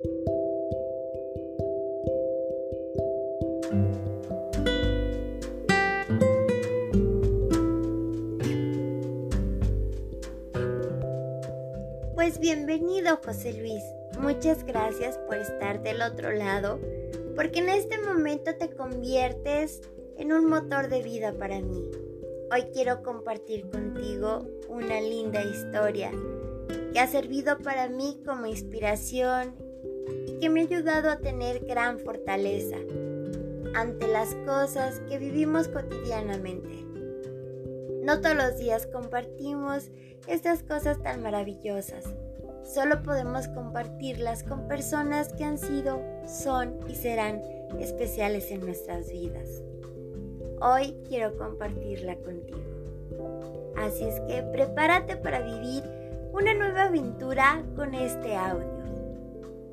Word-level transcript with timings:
Pues 0.00 0.10
bienvenido 12.38 13.18
José 13.24 13.54
Luis. 13.54 13.82
Muchas 14.20 14.64
gracias 14.64 15.18
por 15.18 15.38
estar 15.38 15.82
del 15.82 16.02
otro 16.02 16.30
lado, 16.30 16.78
porque 17.34 17.58
en 17.58 17.70
este 17.70 18.00
momento 18.00 18.54
te 18.54 18.70
conviertes 18.70 19.80
en 20.16 20.32
un 20.32 20.48
motor 20.48 20.88
de 20.88 21.02
vida 21.02 21.32
para 21.32 21.60
mí. 21.60 21.90
Hoy 22.52 22.68
quiero 22.72 23.02
compartir 23.02 23.68
contigo 23.68 24.46
una 24.68 25.00
linda 25.00 25.42
historia 25.42 26.12
que 26.92 27.00
ha 27.00 27.08
servido 27.08 27.58
para 27.58 27.88
mí 27.88 28.22
como 28.24 28.46
inspiración 28.46 29.67
que 30.40 30.50
me 30.50 30.60
ha 30.60 30.64
ayudado 30.64 31.10
a 31.10 31.18
tener 31.18 31.64
gran 31.64 31.98
fortaleza 31.98 32.76
ante 33.74 34.08
las 34.08 34.34
cosas 34.46 35.00
que 35.08 35.18
vivimos 35.18 35.68
cotidianamente. 35.68 36.84
No 38.02 38.20
todos 38.20 38.36
los 38.36 38.58
días 38.58 38.86
compartimos 38.86 39.90
estas 40.26 40.62
cosas 40.62 41.02
tan 41.02 41.22
maravillosas. 41.22 42.04
Solo 42.64 43.02
podemos 43.02 43.48
compartirlas 43.48 44.42
con 44.42 44.68
personas 44.68 45.32
que 45.32 45.44
han 45.44 45.58
sido, 45.58 46.02
son 46.26 46.78
y 46.88 46.94
serán 46.94 47.42
especiales 47.78 48.50
en 48.50 48.60
nuestras 48.60 49.10
vidas. 49.10 49.62
Hoy 50.60 50.94
quiero 51.08 51.36
compartirla 51.36 52.16
contigo. 52.16 52.58
Así 53.76 54.04
es 54.04 54.20
que 54.22 54.42
prepárate 54.42 55.16
para 55.16 55.40
vivir 55.40 55.84
una 56.32 56.54
nueva 56.54 56.84
aventura 56.84 57.62
con 57.76 57.94
este 57.94 58.36
audio. 58.36 58.77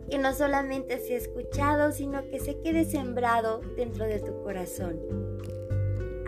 Que 0.09 0.17
no 0.17 0.33
solamente 0.33 0.99
sea 0.99 1.17
escuchado, 1.17 1.91
sino 1.91 2.29
que 2.29 2.39
se 2.39 2.59
quede 2.59 2.85
sembrado 2.85 3.61
dentro 3.75 4.05
de 4.05 4.19
tu 4.19 4.43
corazón. 4.43 4.99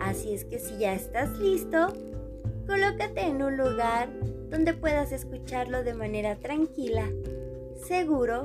Así 0.00 0.32
es 0.32 0.44
que 0.44 0.58
si 0.58 0.78
ya 0.78 0.94
estás 0.94 1.38
listo, 1.38 1.92
colócate 2.66 3.20
en 3.22 3.42
un 3.42 3.56
lugar 3.56 4.08
donde 4.48 4.74
puedas 4.74 5.12
escucharlo 5.12 5.84
de 5.84 5.94
manera 5.94 6.36
tranquila, 6.36 7.08
seguro 7.86 8.44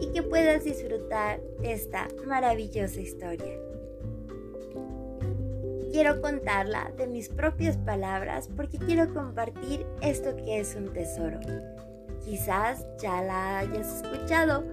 y 0.00 0.12
que 0.12 0.22
puedas 0.22 0.64
disfrutar 0.64 1.40
de 1.60 1.72
esta 1.72 2.08
maravillosa 2.26 3.00
historia 3.00 3.54
quiero 5.94 6.20
contarla 6.20 6.90
de 6.96 7.06
mis 7.06 7.28
propias 7.28 7.76
palabras 7.76 8.48
porque 8.56 8.78
quiero 8.78 9.14
compartir 9.14 9.86
esto 10.02 10.34
que 10.34 10.58
es 10.58 10.74
un 10.74 10.92
tesoro. 10.92 11.38
Quizás 12.24 12.86
ya 12.98 13.22
la 13.22 13.58
hayas 13.58 14.02
escuchado, 14.02 14.64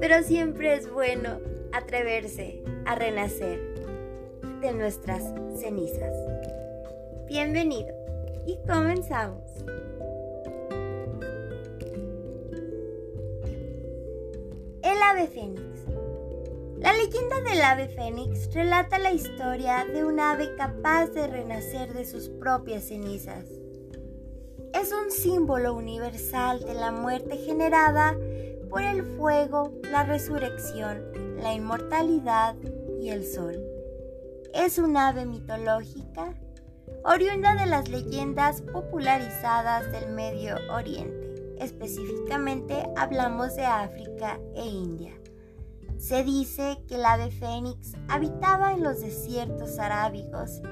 pero 0.00 0.20
siempre 0.24 0.74
es 0.74 0.90
bueno 0.90 1.38
atreverse 1.72 2.60
a 2.84 2.96
renacer 2.96 3.60
de 4.60 4.72
nuestras 4.72 5.22
cenizas. 5.54 6.12
Bienvenido 7.28 7.94
y 8.46 8.58
comenzamos. 8.66 9.44
El 14.82 15.02
ave 15.02 15.28
fénix. 15.28 15.62
La 16.78 16.92
leyenda 16.94 17.40
del 17.42 17.62
ave 17.62 17.88
fénix 17.88 18.52
relata 18.52 18.98
la 18.98 19.12
historia 19.12 19.84
de 19.84 20.04
un 20.04 20.18
ave 20.18 20.56
capaz 20.56 21.08
de 21.08 21.28
renacer 21.28 21.92
de 21.92 22.04
sus 22.04 22.28
propias 22.28 22.84
cenizas. 22.88 23.59
Es 24.80 24.92
un 24.92 25.10
símbolo 25.10 25.74
universal 25.74 26.60
de 26.60 26.72
la 26.72 26.90
muerte 26.90 27.36
generada 27.36 28.16
por 28.70 28.80
el 28.80 29.02
fuego, 29.18 29.74
la 29.90 30.04
resurrección, 30.04 31.36
la 31.36 31.52
inmortalidad 31.52 32.56
y 32.98 33.10
el 33.10 33.26
sol. 33.26 33.62
Es 34.54 34.78
un 34.78 34.96
ave 34.96 35.26
mitológica, 35.26 36.34
oriunda 37.04 37.54
de 37.56 37.66
las 37.66 37.90
leyendas 37.90 38.62
popularizadas 38.62 39.92
del 39.92 40.14
Medio 40.14 40.56
Oriente. 40.72 41.56
Específicamente 41.58 42.82
hablamos 42.96 43.56
de 43.56 43.66
África 43.66 44.40
e 44.54 44.64
India. 44.64 45.19
Se 46.00 46.24
dice 46.24 46.78
que 46.88 46.94
el 46.94 47.04
ave 47.04 47.30
fénix 47.30 47.92
habitaba 48.08 48.72
en 48.72 48.82
los 48.82 49.02
desiertos 49.02 49.78
arábigos 49.78 50.62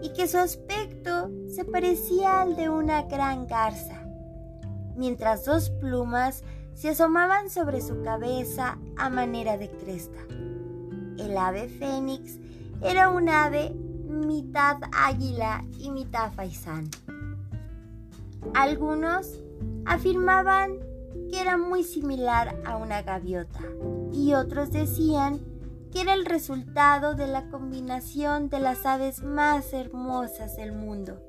y 0.00 0.10
que 0.10 0.28
su 0.28 0.38
aspecto 0.38 1.28
se 1.48 1.64
parecía 1.64 2.40
al 2.40 2.54
de 2.54 2.68
una 2.68 3.02
gran 3.02 3.48
garza, 3.48 4.06
mientras 4.94 5.44
dos 5.44 5.70
plumas 5.70 6.44
se 6.74 6.90
asomaban 6.90 7.50
sobre 7.50 7.80
su 7.80 8.00
cabeza 8.02 8.78
a 8.96 9.10
manera 9.10 9.58
de 9.58 9.70
cresta. 9.70 10.20
El 11.18 11.36
ave 11.36 11.68
fénix 11.68 12.38
era 12.80 13.08
un 13.08 13.28
ave 13.28 13.74
mitad 14.08 14.76
águila 14.92 15.64
y 15.80 15.90
mitad 15.90 16.32
faisán. 16.32 16.88
Algunos 18.54 19.40
afirmaban 19.84 20.78
que 21.28 21.40
era 21.40 21.56
muy 21.56 21.82
similar 21.82 22.56
a 22.64 22.76
una 22.76 23.02
gaviota 23.02 23.60
y 24.16 24.34
otros 24.34 24.72
decían 24.72 25.40
que 25.92 26.00
era 26.00 26.14
el 26.14 26.24
resultado 26.24 27.14
de 27.14 27.26
la 27.26 27.48
combinación 27.50 28.48
de 28.48 28.60
las 28.60 28.86
aves 28.86 29.22
más 29.22 29.72
hermosas 29.72 30.56
del 30.56 30.72
mundo, 30.72 31.20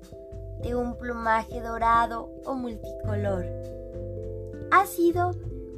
de 0.62 0.74
un 0.76 0.98
plumaje 0.98 1.62
dorado 1.62 2.32
o 2.46 2.56
multicolor. 2.56 3.46
Ha 4.72 4.86
sido 4.86 5.32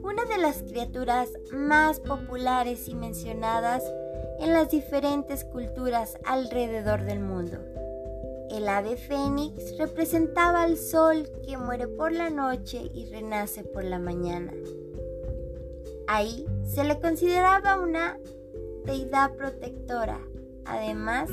una 0.04 0.24
de 0.26 0.38
las 0.38 0.62
criaturas 0.64 1.30
más 1.52 2.00
populares 2.00 2.88
y 2.88 2.96
mencionadas 2.96 3.84
en 4.40 4.54
las 4.54 4.70
diferentes 4.70 5.44
culturas 5.44 6.16
alrededor 6.26 7.04
del 7.04 7.20
mundo. 7.20 7.58
El 8.52 8.68
ave 8.68 8.98
fénix 8.98 9.78
representaba 9.78 10.64
al 10.64 10.78
sol 10.78 11.30
que 11.46 11.58
muere 11.58 11.88
por 11.88 12.12
la 12.12 12.30
noche 12.30 12.90
y 12.94 13.06
renace 13.06 13.64
por 13.64 13.84
la 13.84 14.00
mañana. 14.00 14.54
Ahí 16.12 16.44
se 16.66 16.84
le 16.84 17.00
consideraba 17.00 17.80
una 17.80 18.18
deidad 18.84 19.36
protectora, 19.36 20.20
además 20.66 21.30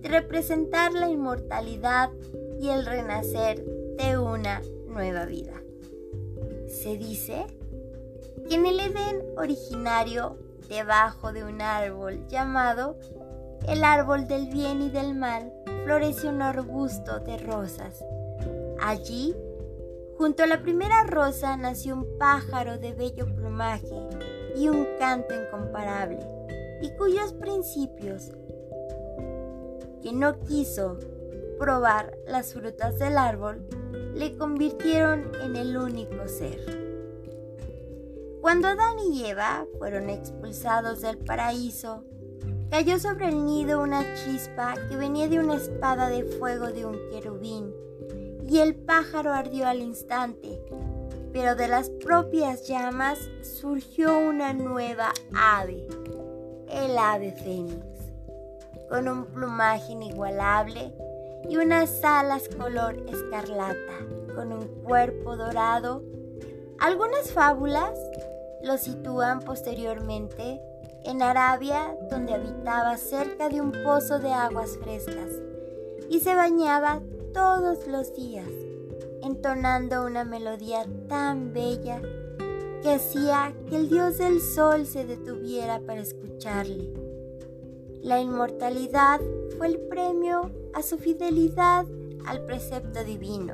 de 0.00 0.08
representar 0.08 0.92
la 0.92 1.10
inmortalidad 1.10 2.10
y 2.60 2.68
el 2.68 2.86
renacer 2.86 3.64
de 3.96 4.16
una 4.16 4.62
nueva 4.86 5.24
vida. 5.24 5.60
Se 6.68 6.96
dice 6.96 7.46
que 8.48 8.54
en 8.54 8.66
el 8.66 8.78
Edén 8.78 9.24
originario, 9.36 10.38
debajo 10.68 11.32
de 11.32 11.42
un 11.42 11.60
árbol 11.60 12.28
llamado 12.28 13.00
el 13.66 13.82
árbol 13.82 14.28
del 14.28 14.46
bien 14.46 14.82
y 14.82 14.88
del 14.88 15.16
mal, 15.16 15.52
floreció 15.84 16.30
un 16.30 16.42
arbusto 16.42 17.18
de 17.18 17.38
rosas. 17.38 18.04
Allí, 18.80 19.34
junto 20.16 20.42
a 20.42 20.46
la 20.46 20.62
primera 20.62 21.04
rosa, 21.04 21.56
nació 21.56 21.94
un 21.94 22.18
pájaro 22.18 22.78
de 22.78 22.92
bello 22.94 23.26
plumaje 23.34 23.96
y 24.56 24.68
un 24.68 24.86
canto 24.98 25.34
incomparable, 25.34 26.20
y 26.82 26.90
cuyos 26.96 27.32
principios, 27.34 28.32
que 30.02 30.12
no 30.12 30.40
quiso 30.40 30.98
probar 31.58 32.16
las 32.26 32.54
frutas 32.54 32.98
del 32.98 33.18
árbol, 33.18 33.66
le 34.14 34.36
convirtieron 34.36 35.32
en 35.42 35.56
el 35.56 35.76
único 35.76 36.28
ser. 36.28 36.60
Cuando 38.40 38.68
Adán 38.68 38.98
y 39.12 39.26
Eva 39.26 39.66
fueron 39.78 40.08
expulsados 40.08 41.00
del 41.00 41.18
paraíso, 41.18 42.04
Cayó 42.70 42.98
sobre 42.98 43.28
el 43.28 43.46
nido 43.46 43.80
una 43.80 44.02
chispa 44.16 44.74
que 44.88 44.96
venía 44.96 45.28
de 45.28 45.38
una 45.38 45.54
espada 45.54 46.08
de 46.08 46.24
fuego 46.24 46.66
de 46.66 46.84
un 46.84 46.98
querubín, 47.10 47.72
y 48.48 48.58
el 48.58 48.74
pájaro 48.74 49.32
ardió 49.32 49.66
al 49.66 49.80
instante, 49.80 50.60
pero 51.32 51.56
de 51.56 51.68
las 51.68 51.90
propias 51.90 52.66
llamas 52.66 53.18
surgió 53.42 54.16
una 54.16 54.52
nueva 54.52 55.12
ave, 55.34 55.86
el 56.68 56.96
ave 56.96 57.32
fénix, 57.32 57.84
con 58.88 59.08
un 59.08 59.26
plumaje 59.26 59.92
inigualable 59.92 60.94
y 61.48 61.56
unas 61.56 62.02
alas 62.04 62.48
color 62.48 62.96
escarlata, 63.08 63.98
con 64.34 64.52
un 64.52 64.66
cuerpo 64.82 65.36
dorado. 65.36 66.02
Algunas 66.78 67.32
fábulas 67.32 67.98
lo 68.62 68.78
sitúan 68.78 69.40
posteriormente 69.40 70.60
en 71.04 71.22
Arabia, 71.22 71.96
donde 72.10 72.34
habitaba 72.34 72.96
cerca 72.96 73.48
de 73.48 73.60
un 73.60 73.72
pozo 73.84 74.18
de 74.18 74.32
aguas 74.32 74.76
frescas, 74.78 75.30
y 76.10 76.20
se 76.20 76.34
bañaba 76.34 77.00
todos 77.36 77.86
los 77.86 78.14
días, 78.14 78.48
entonando 79.22 80.06
una 80.06 80.24
melodía 80.24 80.86
tan 81.06 81.52
bella 81.52 82.00
que 82.82 82.94
hacía 82.94 83.52
que 83.68 83.76
el 83.76 83.90
dios 83.90 84.16
del 84.16 84.40
sol 84.40 84.86
se 84.86 85.04
detuviera 85.04 85.80
para 85.80 86.00
escucharle. 86.00 86.94
La 88.00 88.20
inmortalidad 88.20 89.20
fue 89.58 89.66
el 89.66 89.78
premio 89.80 90.50
a 90.72 90.80
su 90.80 90.96
fidelidad 90.96 91.84
al 92.26 92.46
precepto 92.46 93.04
divino, 93.04 93.52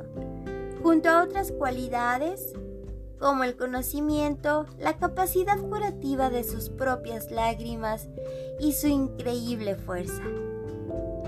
junto 0.80 1.08
a 1.08 1.24
otras 1.24 1.50
cualidades 1.50 2.52
como 3.18 3.42
el 3.42 3.56
conocimiento, 3.56 4.66
la 4.78 4.96
capacidad 4.96 5.58
curativa 5.58 6.30
de 6.30 6.44
sus 6.44 6.68
propias 6.68 7.32
lágrimas 7.32 8.06
y 8.60 8.74
su 8.74 8.86
increíble 8.86 9.74
fuerza. 9.74 10.22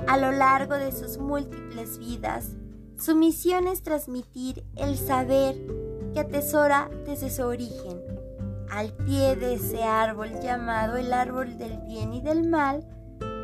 A 0.06 0.16
lo 0.18 0.32
largo 0.32 0.74
de 0.74 0.92
sus 0.92 1.18
múltiples 1.18 1.98
vidas, 1.98 2.50
su 2.98 3.14
misión 3.16 3.66
es 3.66 3.82
transmitir 3.82 4.64
el 4.76 4.96
saber 4.96 5.56
que 6.12 6.20
atesora 6.20 6.90
desde 7.06 7.30
su 7.30 7.42
origen. 7.42 8.00
Al 8.70 8.92
pie 8.92 9.36
de 9.36 9.54
ese 9.54 9.82
árbol 9.82 10.40
llamado 10.40 10.96
el 10.96 11.12
árbol 11.12 11.58
del 11.58 11.78
bien 11.86 12.12
y 12.12 12.20
del 12.20 12.48
mal, 12.48 12.86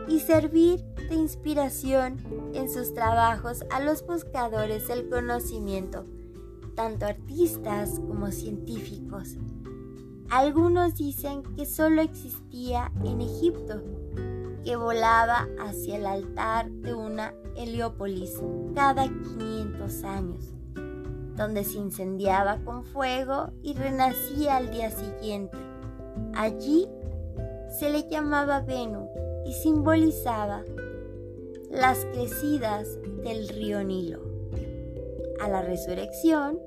y 0.08 0.20
servir 0.20 0.82
de 1.08 1.14
inspiración 1.14 2.18
en 2.54 2.68
sus 2.68 2.94
trabajos 2.94 3.64
a 3.70 3.80
los 3.80 4.04
buscadores 4.04 4.88
del 4.88 5.08
conocimiento 5.08 6.04
tanto 6.80 7.04
artistas 7.04 8.00
como 8.08 8.30
científicos. 8.32 9.36
Algunos 10.30 10.94
dicen 10.94 11.42
que 11.54 11.66
solo 11.66 12.00
existía 12.00 12.90
en 13.04 13.20
Egipto, 13.20 13.82
que 14.70 14.76
volaba 14.76 15.48
hacia 15.58 15.96
el 15.96 16.06
altar 16.06 16.70
de 16.70 16.94
una 16.94 17.34
Heliópolis 17.56 18.40
cada 18.72 19.08
500 19.08 20.04
años, 20.04 20.44
donde 21.34 21.64
se 21.64 21.78
incendiaba 21.78 22.60
con 22.64 22.84
fuego 22.84 23.50
y 23.64 23.74
renacía 23.74 24.58
al 24.58 24.70
día 24.70 24.92
siguiente. 24.92 25.58
Allí 26.34 26.86
se 27.80 27.90
le 27.90 28.08
llamaba 28.08 28.60
Venus 28.60 29.08
y 29.44 29.54
simbolizaba 29.54 30.62
las 31.68 32.04
crecidas 32.12 32.96
del 33.24 33.48
río 33.48 33.82
Nilo 33.82 34.20
a 35.40 35.48
la 35.48 35.62
resurrección, 35.62 36.60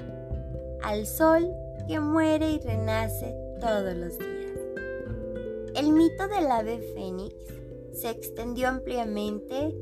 al 0.81 1.07
sol 1.07 1.49
que 1.87 2.01
muere 2.01 2.51
y 2.51 2.59
renace 2.59 3.33
todos 3.61 3.95
los 3.95 4.19
días. 4.19 4.59
El 5.75 5.93
mito 5.93 6.27
del 6.27 6.51
ave 6.51 6.79
fénix 6.93 7.62
se 7.93 8.09
extendió 8.09 8.67
ampliamente 8.67 9.75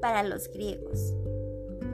para 0.00 0.22
los 0.22 0.48
griegos. 0.48 1.14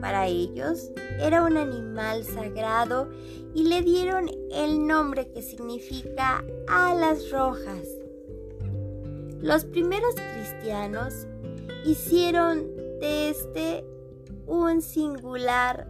Para 0.01 0.27
ellos 0.27 0.91
era 1.19 1.43
un 1.43 1.57
animal 1.57 2.23
sagrado 2.23 3.09
y 3.53 3.63
le 3.63 3.81
dieron 3.81 4.29
el 4.51 4.85
nombre 4.85 5.29
que 5.31 5.41
significa 5.41 6.43
alas 6.67 7.29
rojas. 7.31 7.87
Los 9.39 9.65
primeros 9.65 10.15
cristianos 10.15 11.27
hicieron 11.85 12.75
de 12.99 13.29
este 13.29 13.85
un 14.45 14.81
singular 14.81 15.87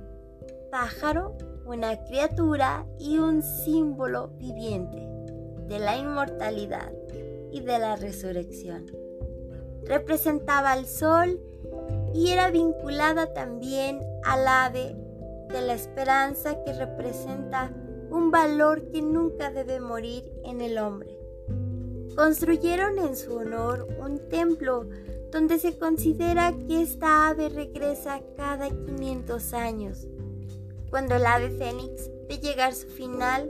pájaro, 0.72 1.38
una 1.66 2.04
criatura 2.06 2.86
y 3.00 3.18
un 3.18 3.42
símbolo 3.42 4.30
viviente 4.40 5.08
de 5.68 5.80
la 5.80 5.98
inmortalidad 5.98 6.92
y 7.54 7.62
de 7.62 7.80
la 7.80 7.96
resurrección. 7.96 8.92
Representaba 9.86 10.72
al 10.72 10.88
sol 10.88 11.40
y 12.14 12.30
era 12.30 12.50
vinculada 12.50 13.34
también 13.34 14.02
al 14.24 14.48
ave 14.48 14.96
de 15.50 15.62
la 15.62 15.74
esperanza 15.74 16.64
que 16.64 16.74
representa 16.74 17.72
un 18.10 18.32
valor 18.32 18.90
que 18.92 19.02
nunca 19.02 19.52
debe 19.52 19.80
morir 19.80 20.32
en 20.44 20.62
el 20.62 20.78
hombre. 20.78 21.18
Construyeron 22.16 22.98
en 23.00 23.16
su 23.16 23.36
honor 23.36 23.88
un 24.00 24.20
templo 24.30 24.88
donde 25.32 25.58
se 25.60 25.78
considera 25.78 26.54
que 26.68 26.82
esta 26.82 27.28
ave 27.28 27.50
regresa 27.50 28.22
cada 28.36 28.70
500 28.70 29.54
años. 29.54 30.08
Cuando 30.90 31.16
el 31.16 31.26
ave 31.26 31.50
fénix 31.50 32.10
ve 32.30 32.38
llegar 32.38 32.74
su 32.76 32.88
final, 32.88 33.50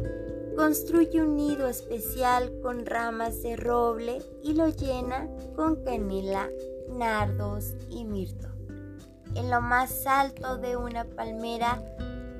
construye 0.55 1.21
un 1.21 1.35
nido 1.35 1.67
especial 1.67 2.51
con 2.61 2.85
ramas 2.85 3.41
de 3.41 3.55
roble 3.55 4.21
y 4.43 4.53
lo 4.53 4.67
llena 4.67 5.27
con 5.55 5.83
canela, 5.83 6.49
nardos 6.89 7.73
y 7.89 8.05
mirto. 8.05 8.47
En 9.35 9.49
lo 9.49 9.61
más 9.61 10.05
alto 10.05 10.57
de 10.57 10.77
una 10.77 11.05
palmera, 11.05 11.81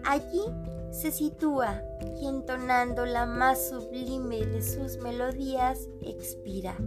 allí 0.06 0.44
se 0.92 1.12
sitúa 1.12 1.82
y 2.22 2.28
entonando 2.28 3.06
la 3.06 3.26
más 3.26 3.70
sublime 3.70 4.46
de 4.46 4.62
sus 4.62 4.98
melodías, 4.98 5.90
expira. 6.02 6.78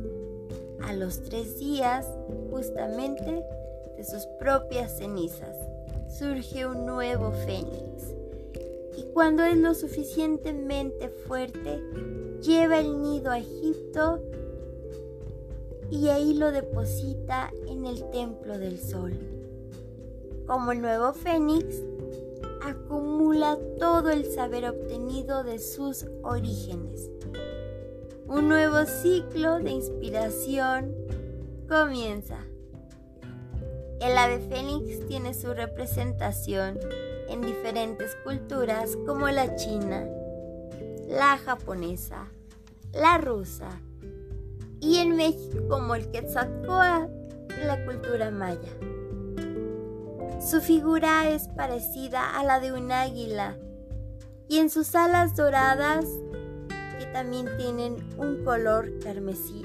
A 0.82 0.92
los 0.92 1.24
tres 1.24 1.58
días, 1.58 2.06
justamente, 2.50 3.44
de 3.96 4.04
sus 4.04 4.26
propias 4.38 4.98
cenizas, 4.98 5.56
surge 6.08 6.66
un 6.66 6.86
nuevo 6.86 7.32
fénix. 7.32 8.15
Cuando 9.16 9.44
es 9.44 9.56
lo 9.56 9.72
suficientemente 9.72 11.08
fuerte, 11.08 11.82
lleva 12.42 12.80
el 12.80 13.00
nido 13.00 13.30
a 13.30 13.38
Egipto 13.38 14.20
y 15.90 16.08
ahí 16.08 16.34
lo 16.34 16.52
deposita 16.52 17.50
en 17.66 17.86
el 17.86 18.10
templo 18.10 18.58
del 18.58 18.78
sol. 18.78 19.14
Como 20.46 20.70
el 20.72 20.82
nuevo 20.82 21.14
fénix, 21.14 21.64
acumula 22.60 23.58
todo 23.78 24.10
el 24.10 24.26
saber 24.26 24.68
obtenido 24.68 25.44
de 25.44 25.60
sus 25.60 26.04
orígenes 26.22 27.08
un 28.28 28.48
nuevo 28.50 28.84
ciclo 28.84 29.60
de 29.60 29.70
inspiración 29.70 30.94
comienza. 31.66 32.44
El 33.98 34.18
ave 34.18 34.40
fénix 34.40 35.06
tiene 35.06 35.32
su 35.32 35.54
representación 35.54 36.78
en 37.28 37.42
diferentes 37.42 38.16
culturas 38.24 38.96
como 39.06 39.28
la 39.28 39.54
china, 39.56 40.06
la 41.08 41.38
japonesa, 41.38 42.28
la 42.92 43.18
rusa 43.18 43.68
y 44.80 44.98
en 44.98 45.16
México 45.16 45.66
como 45.68 45.94
el 45.94 46.10
Quetzalcoatl 46.10 47.12
en 47.60 47.66
la 47.66 47.84
cultura 47.84 48.30
maya. 48.30 48.72
Su 50.40 50.60
figura 50.60 51.28
es 51.28 51.48
parecida 51.48 52.38
a 52.38 52.44
la 52.44 52.60
de 52.60 52.72
un 52.72 52.92
águila 52.92 53.56
y 54.48 54.58
en 54.58 54.70
sus 54.70 54.94
alas 54.94 55.34
doradas 55.34 56.06
también 57.16 57.48
tienen 57.56 57.96
un 58.18 58.44
color 58.44 58.92
carmesí. 59.02 59.62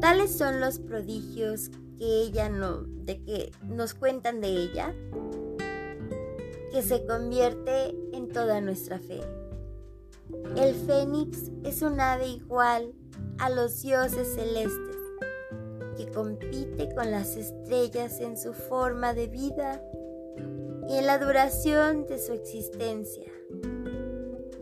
Tales 0.00 0.38
son 0.38 0.60
los 0.60 0.78
prodigios 0.78 1.70
que 1.98 2.22
ella 2.22 2.48
no, 2.48 2.82
de 2.84 3.20
que 3.24 3.50
nos 3.62 3.94
cuentan 3.94 4.40
de 4.40 4.48
ella, 4.48 4.94
que 6.70 6.82
se 6.82 7.04
convierte 7.06 7.94
en 8.12 8.28
toda 8.28 8.60
nuestra 8.60 8.98
fe. 8.98 9.20
El 10.56 10.74
fénix 10.74 11.50
es 11.64 11.82
un 11.82 12.00
ave 12.00 12.28
igual 12.28 12.92
a 13.38 13.50
los 13.50 13.82
dioses 13.82 14.34
celestes, 14.34 14.96
que 15.96 16.10
compite 16.10 16.94
con 16.94 17.10
las 17.10 17.36
estrellas 17.36 18.20
en 18.20 18.36
su 18.36 18.52
forma 18.52 19.14
de 19.14 19.26
vida 19.26 19.82
y 20.88 20.96
en 20.96 21.06
la 21.06 21.18
duración 21.18 22.06
de 22.06 22.18
su 22.18 22.32
existencia, 22.32 23.30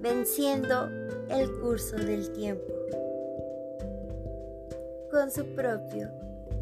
venciendo 0.00 0.88
el 1.28 1.50
curso 1.60 1.96
del 1.96 2.30
tiempo 2.32 2.72
con 5.10 5.30
su 5.30 5.46
propio 5.54 6.10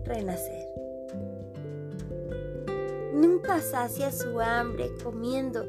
renacer. 0.05 0.84
Nunca 3.15 3.61
sacia 3.61 4.11
su 4.11 4.41
hambre 4.41 4.91
comiendo, 5.05 5.65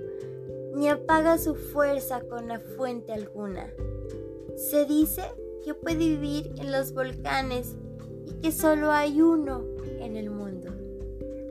ni 0.74 0.90
apaga 0.90 1.38
su 1.38 1.54
fuerza 1.54 2.22
con 2.22 2.48
la 2.48 2.60
fuente 2.60 3.14
alguna. 3.14 3.72
Se 4.56 4.86
dice 4.86 5.22
que 5.64 5.76
puede 5.76 6.00
vivir 6.00 6.56
en 6.58 6.72
los 6.72 6.92
volcanes 6.92 7.76
y 8.26 8.34
que 8.42 8.52
solo 8.52 8.90
hay 8.92 9.22
uno 9.22 9.64
en 10.00 10.16
el 10.16 10.32
mundo. 10.32 10.72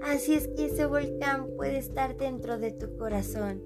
Así 0.02 0.34
es 0.34 0.48
que 0.48 0.66
ese 0.66 0.84
volcán 0.84 1.50
puede 1.56 1.78
estar 1.78 2.16
dentro 2.16 2.58
de 2.58 2.72
tu 2.72 2.96
corazón. 2.96 3.62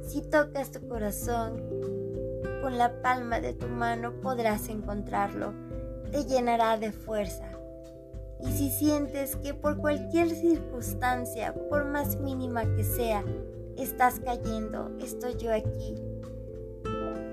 Si 0.00 0.22
tocas 0.22 0.70
tu 0.70 0.88
corazón, 0.88 1.62
con 2.62 2.78
la 2.78 3.02
palma 3.02 3.40
de 3.42 3.52
tu 3.52 3.68
mano 3.68 4.14
podrás 4.22 4.70
encontrarlo. 4.70 5.52
Te 6.10 6.24
llenará 6.24 6.78
de 6.78 6.92
fuerza. 6.92 7.58
Y 8.40 8.52
si 8.52 8.70
sientes 8.70 9.36
que 9.36 9.54
por 9.54 9.78
cualquier 9.78 10.30
circunstancia, 10.30 11.54
por 11.68 11.84
más 11.84 12.16
mínima 12.20 12.64
que 12.76 12.84
sea, 12.84 13.24
estás 13.76 14.20
cayendo, 14.20 14.90
estoy 15.00 15.36
yo 15.36 15.52
aquí 15.52 15.96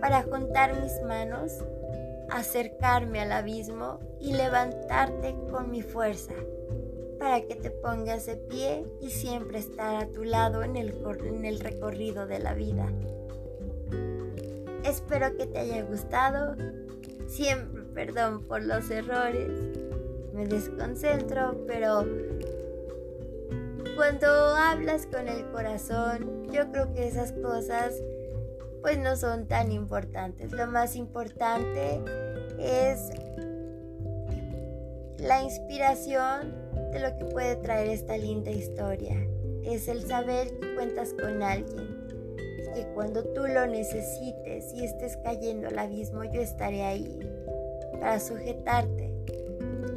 para 0.06 0.22
juntar 0.22 0.80
mis 0.84 1.02
manos, 1.02 1.52
acercarme 2.30 3.22
al 3.22 3.32
abismo 3.32 4.00
y 4.20 4.34
levantarte 4.34 5.36
con 5.50 5.72
mi 5.72 5.82
fuerza, 5.82 6.36
para 7.18 7.42
que 7.42 7.56
te 7.56 7.72
pongas 7.72 8.28
de 8.28 8.36
pie 8.36 8.84
y 9.02 9.10
siempre 9.10 9.58
estar 9.58 9.96
a 9.96 10.08
tu 10.08 10.24
lado 10.24 10.62
en 10.62 10.76
el, 10.76 10.94
en 11.24 11.44
el 11.44 11.60
recorrido 11.60 12.28
de 12.28 12.38
la 12.38 12.54
vida. 12.54 12.88
Espero 14.84 15.36
que 15.36 15.48
te 15.48 15.58
haya 15.58 15.82
gustado. 15.82 16.56
Siempre 17.26 17.82
perdón 17.96 18.44
por 18.44 18.64
los 18.64 18.92
errores. 18.92 19.50
Me 20.36 20.46
desconcentro, 20.46 21.64
pero 21.66 22.06
cuando 23.96 24.28
hablas 24.28 25.08
con 25.08 25.30
el 25.30 25.46
corazón, 25.52 26.44
yo 26.52 26.70
creo 26.72 26.94
que 26.94 27.08
esas 27.08 27.32
cosas 27.32 28.02
pues 28.82 29.00
no 29.00 29.16
son 29.16 29.48
tan 29.48 29.72
importantes. 29.72 30.52
Lo 30.52 30.68
más 30.68 30.96
importante 30.96 32.02
es 32.60 33.10
la 35.18 35.42
inspiración 35.42 36.54
de 36.92 37.00
lo 37.00 37.18
que 37.18 37.26
puede 37.26 37.56
traer 37.56 37.88
esta 37.88 38.18
linda 38.18 38.52
historia. 38.52 39.16
Es 39.64 39.88
el 39.88 40.06
saber 40.06 40.50
que 40.60 40.76
cuentas 40.76 41.14
con 41.14 41.42
alguien, 41.42 42.06
que 42.76 42.86
cuando 42.94 43.24
tú 43.24 43.48
lo 43.48 43.66
necesites 43.66 44.74
y 44.74 44.84
estés 44.84 45.18
cayendo 45.24 45.70
al 45.70 45.80
abismo, 45.80 46.26
yo 46.26 46.42
estaré 46.42 46.84
ahí 46.84 47.20
para 47.94 48.20
sujetarte, 48.20 49.05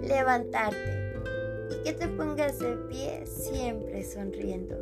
levantarte 0.08 1.12
y 1.70 1.82
que 1.84 1.92
te 1.92 2.08
pongas 2.08 2.58
de 2.58 2.76
pie 2.88 3.26
siempre 3.26 4.02
sonriendo. 4.04 4.76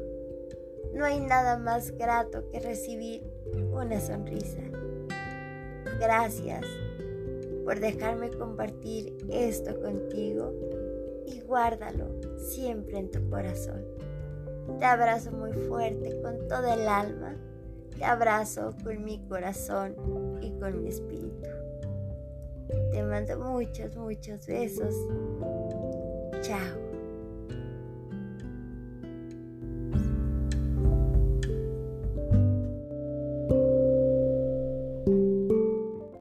No 0.94 1.04
hay 1.04 1.20
nada 1.20 1.58
más 1.58 1.90
grato 1.90 2.48
que 2.50 2.60
recibir 2.60 3.22
una 3.72 4.00
sonrisa. 4.00 4.62
Gracias 6.00 6.64
por 7.64 7.80
dejarme 7.80 8.30
compartir 8.30 9.16
esto 9.28 9.80
contigo 9.80 10.54
y 11.26 11.40
guárdalo 11.40 12.06
siempre 12.38 12.98
en 12.98 13.10
tu 13.10 13.28
corazón. 13.28 13.84
Te 14.78 14.84
abrazo 14.84 15.32
muy 15.32 15.52
fuerte 15.52 16.20
con 16.22 16.46
todo 16.48 16.72
el 16.72 16.86
alma. 16.86 17.36
Te 17.96 18.04
abrazo 18.04 18.74
con 18.84 19.04
mi 19.04 19.18
corazón 19.26 19.96
y 20.40 20.52
con 20.58 20.82
mi 20.82 20.88
espíritu. 20.88 21.55
Te 22.68 23.02
mando 23.02 23.38
muchos, 23.38 23.94
muchos 23.96 24.46
besos. 24.46 24.94
Chao. 26.42 26.85